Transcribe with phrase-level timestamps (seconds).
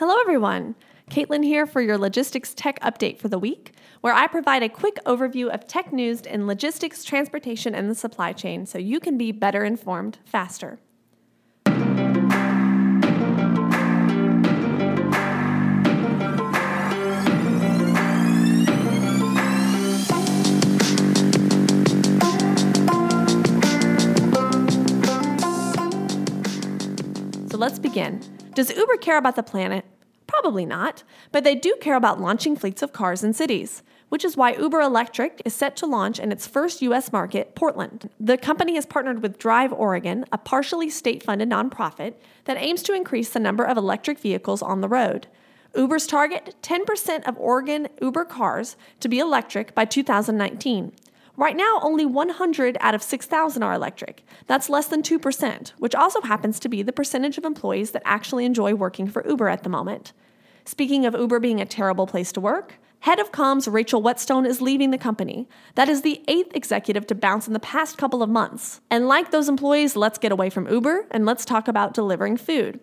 [0.00, 0.76] Hello, everyone.
[1.10, 4.98] Caitlin here for your logistics tech update for the week, where I provide a quick
[5.04, 9.30] overview of tech news in logistics, transportation, and the supply chain so you can be
[9.30, 10.78] better informed faster.
[27.50, 28.29] So let's begin.
[28.54, 29.84] Does Uber care about the planet?
[30.26, 34.36] Probably not, but they do care about launching fleets of cars in cities, which is
[34.36, 38.10] why Uber Electric is set to launch in its first US market, Portland.
[38.18, 42.92] The company has partnered with Drive Oregon, a partially state funded nonprofit that aims to
[42.92, 45.28] increase the number of electric vehicles on the road.
[45.76, 50.92] Uber's target 10% of Oregon Uber cars to be electric by 2019.
[51.40, 54.26] Right now, only 100 out of 6,000 are electric.
[54.46, 58.44] That's less than 2%, which also happens to be the percentage of employees that actually
[58.44, 60.12] enjoy working for Uber at the moment.
[60.66, 64.60] Speaking of Uber being a terrible place to work, Head of comms Rachel Whetstone is
[64.60, 65.48] leaving the company.
[65.76, 68.82] That is the eighth executive to bounce in the past couple of months.
[68.90, 72.80] And like those employees, let's get away from Uber and let's talk about delivering food.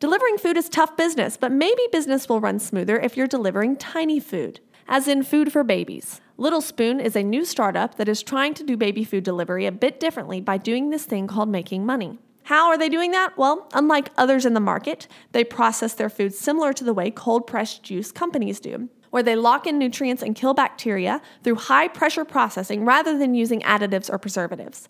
[0.00, 4.18] Delivering food is tough business, but maybe business will run smoother if you're delivering tiny
[4.18, 6.20] food, as in food for babies.
[6.40, 9.72] Little Spoon is a new startup that is trying to do baby food delivery a
[9.72, 12.18] bit differently by doing this thing called making money.
[12.44, 13.36] How are they doing that?
[13.36, 17.46] Well, unlike others in the market, they process their food similar to the way cold
[17.46, 22.24] pressed juice companies do, where they lock in nutrients and kill bacteria through high pressure
[22.24, 24.88] processing rather than using additives or preservatives.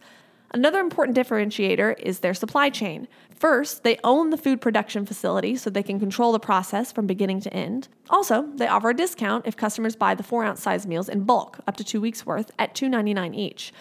[0.52, 3.06] Another important differentiator is their supply chain.
[3.30, 7.40] First, they own the food production facility so they can control the process from beginning
[7.42, 7.88] to end.
[8.10, 11.60] Also, they offer a discount if customers buy the 4 ounce size meals in bulk,
[11.68, 13.72] up to two weeks worth, at $2.99 each.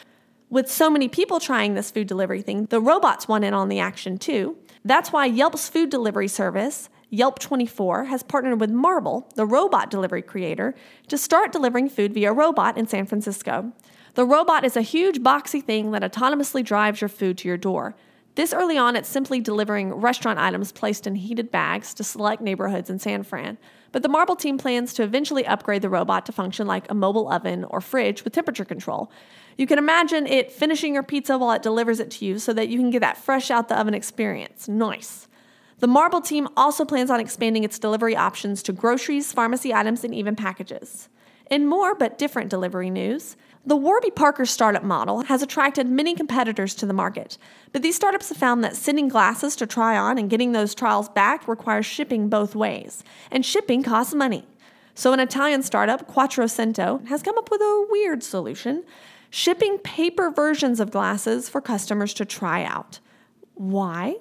[0.52, 3.80] With so many people trying this food delivery thing, the robots want in on the
[3.80, 4.56] action too.
[4.86, 10.76] That's why Yelp's food delivery service, Eat24, has partnered with Marble, the robot delivery creator,
[11.08, 13.74] to start delivering food via robot in San Francisco.
[14.16, 17.96] The robot is a huge boxy thing that autonomously drives your food to your door.
[18.36, 22.90] This early on, it's simply delivering restaurant items placed in heated bags to select neighborhoods
[22.90, 23.58] in San Fran.
[23.92, 27.32] But the Marble team plans to eventually upgrade the robot to function like a mobile
[27.32, 29.12] oven or fridge with temperature control.
[29.58, 32.70] You can imagine it finishing your pizza while it delivers it to you so that
[32.70, 34.70] you can get that fresh out the oven experience.
[34.70, 35.28] Nice.
[35.80, 40.14] The Marble team also plans on expanding its delivery options to groceries, pharmacy items, and
[40.14, 41.10] even packages.
[41.50, 46.76] In more but different delivery news, the Warby Parker startup model has attracted many competitors
[46.76, 47.38] to the market,
[47.72, 51.10] but these startups have found that sending glasses to try on and getting those trials
[51.10, 54.46] back requires shipping both ways, and shipping costs money.
[54.94, 58.84] So, an Italian startup, Quattrocento, has come up with a weird solution
[59.32, 63.00] shipping paper versions of glasses for customers to try out.
[63.54, 64.18] Why?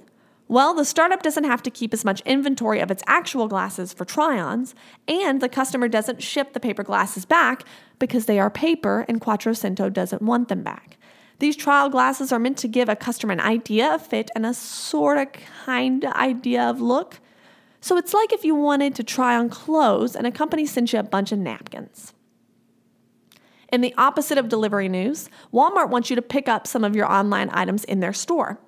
[0.51, 4.07] Well, the startup doesn't have to keep as much inventory of its actual glasses for
[4.07, 4.75] try ons,
[5.07, 7.65] and the customer doesn't ship the paper glasses back
[7.99, 10.97] because they are paper and Quattrocento doesn't want them back.
[11.39, 14.55] These trial glasses are meant to give a customer an idea of fit and a
[14.55, 15.29] sort of
[15.67, 17.21] kind of idea of look.
[17.83, 20.99] So it's like if you wanted to try on clothes and a company sent you
[20.99, 22.15] a bunch of napkins.
[23.71, 27.11] In the opposite of delivery news, Walmart wants you to pick up some of your
[27.11, 28.59] online items in their store.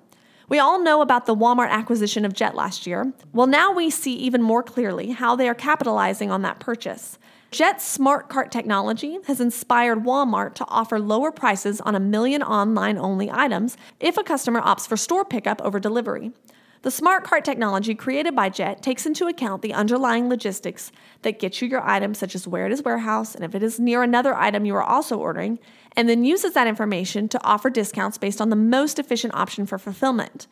[0.51, 3.13] We all know about the Walmart acquisition of Jet last year.
[3.31, 7.17] Well, now we see even more clearly how they are capitalizing on that purchase.
[7.51, 12.97] Jet's smart cart technology has inspired Walmart to offer lower prices on a million online
[12.97, 16.33] only items if a customer opts for store pickup over delivery.
[16.83, 21.61] The smart cart technology created by Jet takes into account the underlying logistics that get
[21.61, 24.33] you your item, such as where it is warehoused and if it is near another
[24.33, 25.59] item you are also ordering,
[25.95, 29.77] and then uses that information to offer discounts based on the most efficient option for
[29.77, 30.47] fulfillment.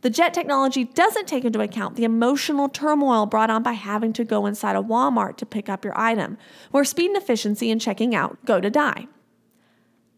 [0.00, 4.24] The Jet technology doesn't take into account the emotional turmoil brought on by having to
[4.24, 6.38] go inside a Walmart to pick up your item,
[6.70, 9.08] where speed and efficiency in checking out go to die.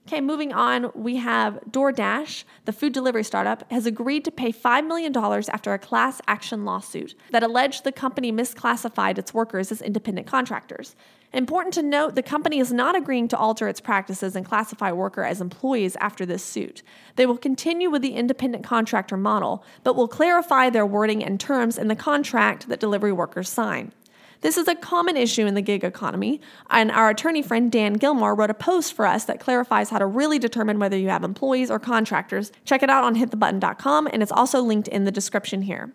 [0.09, 4.87] Okay, moving on, we have DoorDash, the food delivery startup, has agreed to pay $5
[4.87, 10.27] million after a class action lawsuit that alleged the company misclassified its workers as independent
[10.27, 10.97] contractors.
[11.35, 15.25] Important to note, the company is not agreeing to alter its practices and classify worker
[15.25, 16.83] as employees after this suit.
[17.17, 21.77] They will continue with the independent contractor model, but will clarify their wording and terms
[21.77, 23.93] in the contract that delivery workers sign.
[24.41, 26.41] This is a common issue in the gig economy,
[26.71, 30.07] and our attorney friend Dan Gilmore wrote a post for us that clarifies how to
[30.07, 32.53] really determine whether you have employees or contractors.
[32.65, 35.93] Check it out on hitthebutton.com, and it's also linked in the description here.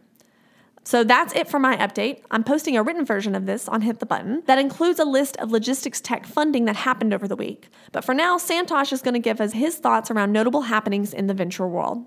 [0.86, 2.24] So that's it for my update.
[2.30, 5.38] I'm posting a written version of this on Hit the Button that includes a list
[5.38, 7.70] of logistics tech funding that happened over the week.
[7.94, 11.28] But for now, Santosh is going to give us his thoughts around notable happenings in
[11.28, 12.06] the venture world.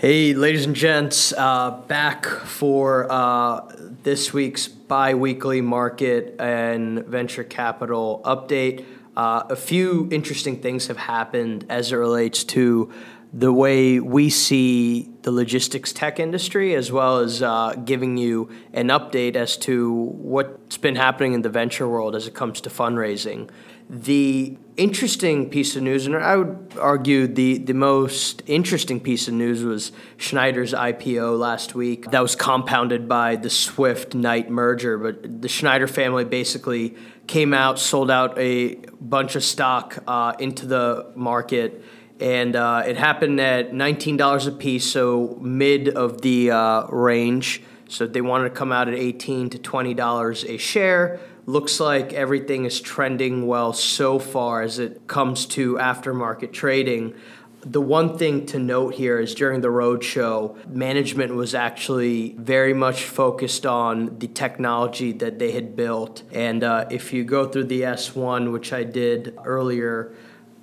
[0.00, 3.70] Hey, ladies and gents, uh, back for uh,
[4.02, 8.86] this week's bi weekly market and venture capital update.
[9.14, 12.90] Uh, a few interesting things have happened as it relates to
[13.34, 18.88] the way we see the logistics tech industry, as well as uh, giving you an
[18.88, 23.50] update as to what's been happening in the venture world as it comes to fundraising.
[23.92, 29.34] The interesting piece of news, and I would argue the, the most interesting piece of
[29.34, 32.08] news was Schneider's IPO last week.
[32.12, 36.94] That was compounded by the Swift Knight merger, but the Schneider family basically
[37.26, 41.82] came out, sold out a bunch of stock uh, into the market.
[42.20, 47.60] And uh, it happened at $19 a piece, so mid of the uh, range.
[47.90, 52.64] So they wanted to come out at 18 to $20 a share looks like everything
[52.64, 57.14] is trending well so far as it comes to aftermarket trading.
[57.62, 63.04] The one thing to note here is during the roadshow, management was actually very much
[63.04, 66.22] focused on the technology that they had built.
[66.32, 70.14] And uh, if you go through the S1, which I did earlier,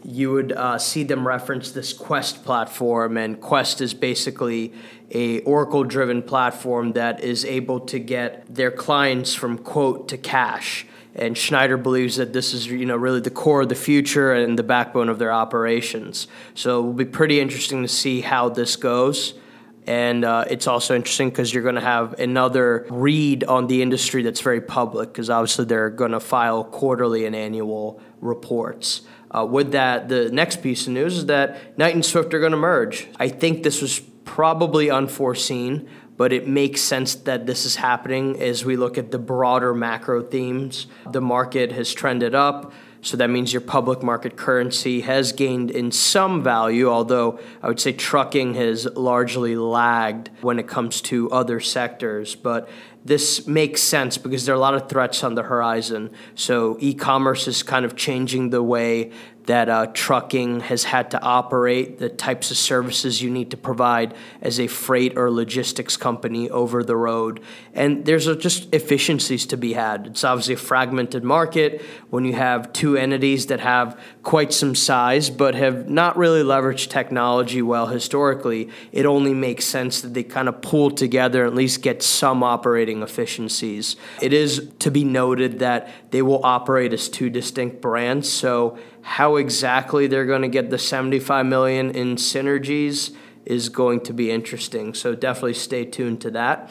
[0.03, 4.73] you would uh, see them reference this Quest platform, and Quest is basically
[5.11, 10.85] a Oracle-driven platform that is able to get their clients from quote to cash.
[11.15, 14.57] And Schneider believes that this is, you know, really the core of the future and
[14.57, 16.27] the backbone of their operations.
[16.53, 19.33] So it will be pretty interesting to see how this goes.
[19.87, 24.21] And uh, it's also interesting because you're going to have another read on the industry
[24.21, 29.01] that's very public, because obviously they're going to file quarterly and annual reports.
[29.31, 32.51] Uh, with that, the next piece of news is that Knight and Swift are going
[32.51, 33.07] to merge.
[33.17, 35.87] I think this was probably unforeseen,
[36.17, 40.21] but it makes sense that this is happening as we look at the broader macro
[40.21, 40.87] themes.
[41.11, 42.73] The market has trended up.
[43.01, 47.79] So that means your public market currency has gained in some value, although I would
[47.79, 52.35] say trucking has largely lagged when it comes to other sectors.
[52.35, 52.67] But
[53.07, 56.11] this makes sense because there are a lot of threats on the horizon.
[56.35, 59.11] So e commerce is kind of changing the way
[59.47, 64.13] that uh, trucking has had to operate, the types of services you need to provide
[64.41, 67.39] as a freight or logistics company over the road.
[67.73, 70.07] And there's just efficiencies to be had.
[70.07, 75.29] It's obviously a fragmented market when you have two entities that have quite some size
[75.29, 78.69] but have not really leveraged technology well historically.
[78.91, 82.43] It only makes sense that they kind of pull together and at least get some
[82.43, 83.95] operating efficiencies.
[84.21, 88.31] It is to be noted that they will operate as two distinct brands.
[88.31, 93.15] So how exactly they're going to get the 75 million in synergies
[93.45, 94.93] is going to be interesting.
[94.93, 96.69] So definitely stay tuned to that.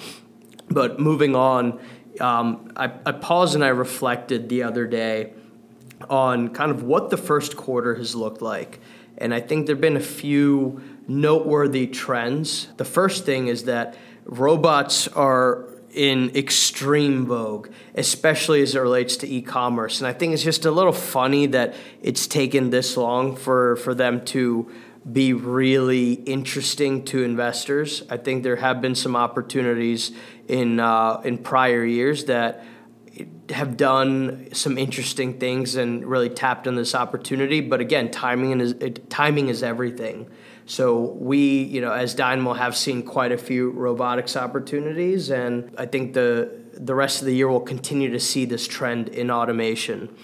[0.69, 1.81] But moving on,
[2.21, 5.33] um, I, I paused and I reflected the other day
[6.11, 8.81] on kind of what the first quarter has looked like.
[9.19, 12.69] And I think there have been a few noteworthy trends.
[12.77, 19.27] The first thing is that robots are in extreme vogue, especially as it relates to
[19.27, 20.01] e-commerce.
[20.01, 23.95] And I think it's just a little funny that it's taken this long for, for
[23.95, 24.71] them to
[25.11, 28.03] be really interesting to investors.
[28.11, 30.13] I think there have been some opportunities
[30.49, 32.65] in uh, in prior years that
[33.51, 37.61] have done some interesting things and really tapped on this opportunity.
[37.61, 38.75] But again, timing is
[39.09, 40.29] timing is everything.
[40.67, 45.87] So we, you know, as Dynamo have seen quite a few robotics opportunities, and I
[45.87, 50.15] think the the rest of the year will continue to see this trend in automation.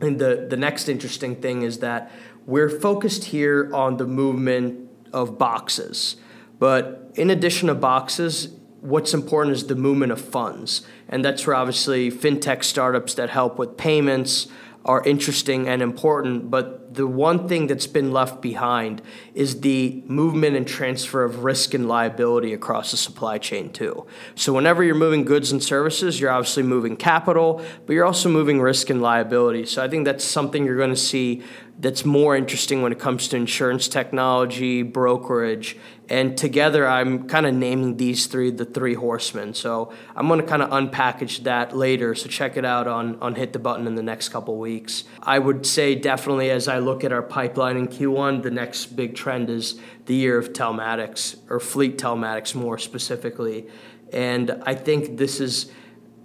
[0.00, 2.12] And the the next interesting thing is that
[2.46, 6.16] we're focused here on the movement of boxes,
[6.58, 8.48] but in addition to boxes,
[8.82, 13.58] what's important is the movement of funds, and that's where obviously fintech startups that help
[13.58, 14.48] with payments
[14.84, 19.02] are interesting and important, but the one thing that's been left behind
[19.34, 24.06] is the movement and transfer of risk and liability across the supply chain, too.
[24.34, 28.60] So, whenever you're moving goods and services, you're obviously moving capital, but you're also moving
[28.60, 29.66] risk and liability.
[29.66, 31.42] So, I think that's something you're going to see
[31.78, 35.76] that's more interesting when it comes to insurance technology, brokerage,
[36.08, 39.54] and together I'm kind of naming these three the three horsemen.
[39.54, 42.14] So I'm going to kind of unpackage that later.
[42.14, 45.04] So check it out on, on Hit the Button in the next couple weeks.
[45.22, 49.14] I would say definitely as I look at our pipeline in Q1, the next big
[49.14, 53.66] trend is the year of telematics or fleet telematics more specifically.
[54.12, 55.72] And I think this is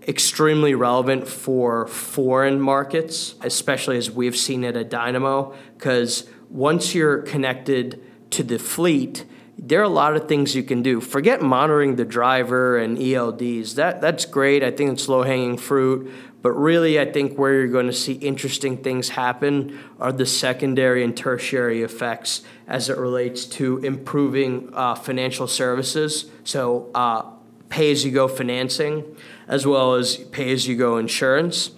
[0.07, 7.21] extremely relevant for foreign markets, especially as we've seen it at Dynamo, because once you're
[7.21, 9.25] connected to the fleet,
[9.57, 11.01] there are a lot of things you can do.
[11.01, 13.75] Forget monitoring the driver and ELDs.
[13.75, 14.63] That that's great.
[14.63, 16.11] I think it's low hanging fruit.
[16.47, 21.03] But really, I think where you're going to see interesting things happen are the secondary
[21.03, 26.31] and tertiary effects as it relates to improving uh, financial services.
[26.45, 27.23] So, uh,
[27.67, 29.03] pay as you go financing,
[29.49, 31.71] as well as pay as you go insurance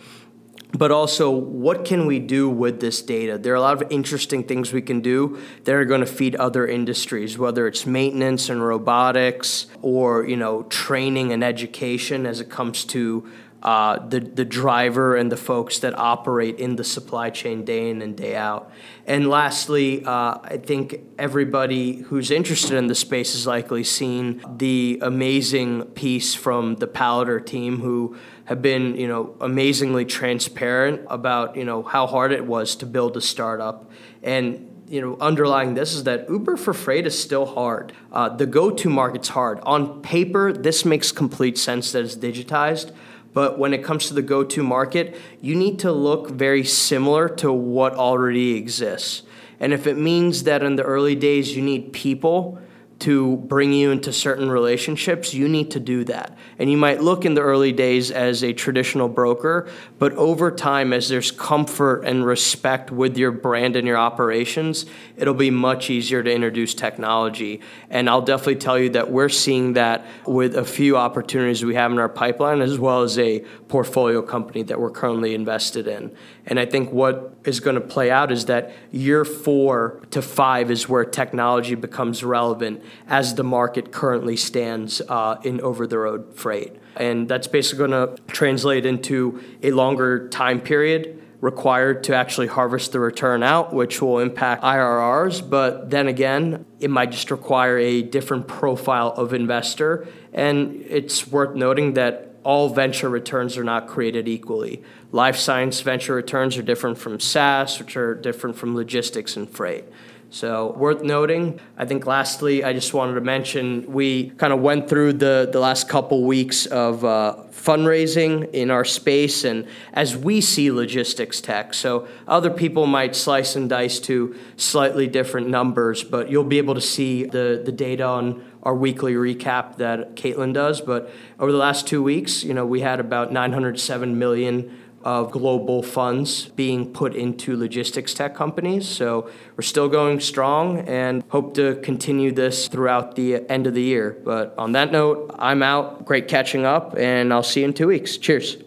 [0.77, 4.43] but also what can we do with this data there are a lot of interesting
[4.43, 8.63] things we can do that are going to feed other industries whether it's maintenance and
[8.63, 13.27] robotics or you know training and education as it comes to
[13.61, 18.01] uh, the, the driver and the folks that operate in the supply chain day in
[18.01, 18.71] and day out.
[19.05, 24.99] And lastly, uh, I think everybody who's interested in the space has likely seen the
[25.01, 31.65] amazing piece from the Palantir team who have been, you know, amazingly transparent about, you
[31.65, 33.91] know, how hard it was to build a startup.
[34.23, 37.93] And you know, underlying this is that Uber for freight is still hard.
[38.11, 39.59] Uh, the go-to market's hard.
[39.61, 42.91] On paper, this makes complete sense that it's digitized,
[43.33, 47.29] but when it comes to the go to market, you need to look very similar
[47.29, 49.24] to what already exists.
[49.59, 52.59] And if it means that in the early days you need people
[53.00, 56.38] to bring you into certain relationships, you need to do that.
[56.58, 60.91] And you might look in the early days as a traditional broker, but over time,
[60.91, 66.22] as there's comfort and respect with your brand and your operations, it'll be much easier
[66.22, 67.62] to introduce technology.
[67.89, 71.91] And I'll definitely tell you that we're seeing that with a few opportunities we have
[71.91, 73.39] in our pipeline, as well as a
[73.70, 76.13] portfolio company that we're currently invested in.
[76.50, 80.72] And I think what is going to play out is that year four to five
[80.72, 86.34] is where technology becomes relevant as the market currently stands uh, in over the road
[86.36, 86.75] freight.
[86.96, 92.91] And that's basically going to translate into a longer time period required to actually harvest
[92.91, 95.48] the return out, which will impact IRRs.
[95.48, 100.08] But then again, it might just require a different profile of investor.
[100.34, 104.84] And it's worth noting that all venture returns are not created equally.
[105.12, 109.86] Life science venture returns are different from SaaS, which are different from logistics and freight.
[110.31, 111.60] So worth noting.
[111.75, 115.60] I think lastly, I just wanted to mention we kind of went through the the
[115.60, 121.74] last couple weeks of uh, fundraising in our space, and as we see logistics tech,
[121.74, 126.75] so other people might slice and dice to slightly different numbers, but you'll be able
[126.75, 130.81] to see the the data on our weekly recap that Caitlin does.
[130.81, 135.81] But over the last two weeks, you know, we had about 907 million of global
[135.81, 138.87] funds being put into logistics tech companies.
[138.87, 143.81] So we're still going strong and hope to continue this throughout the end of the
[143.81, 144.17] year.
[144.23, 146.05] But on that note, I'm out.
[146.05, 148.17] Great catching up, and I'll see you in two weeks.
[148.17, 148.57] Cheers.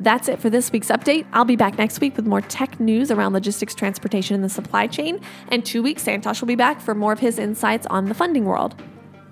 [0.00, 1.26] That's it for this week's update.
[1.32, 4.88] I'll be back next week with more tech news around logistics, transportation, and the supply
[4.88, 5.20] chain.
[5.48, 8.44] And two weeks, Santosh will be back for more of his insights on the funding
[8.44, 8.74] world.